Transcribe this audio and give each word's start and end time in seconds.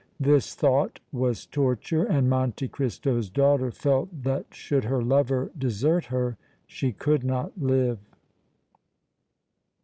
This 0.19 0.55
thought 0.55 0.99
was 1.11 1.45
torture, 1.45 2.03
and 2.05 2.27
Monte 2.27 2.67
Cristo's 2.69 3.29
daughter 3.29 3.69
felt 3.69 4.23
that 4.23 4.51
should 4.51 4.85
her 4.85 4.99
lover 5.03 5.51
desert 5.55 6.05
her 6.05 6.37
she 6.65 6.91
could 6.91 7.23
not 7.23 7.51
live. 7.61 7.99